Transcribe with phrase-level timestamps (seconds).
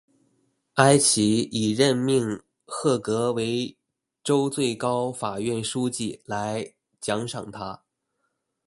[0.77, 3.77] 埃奇以任命赫格为
[4.23, 7.83] 州最高法院书记来奖赏他。